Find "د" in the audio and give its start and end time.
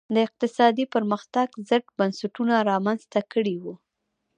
0.13-0.15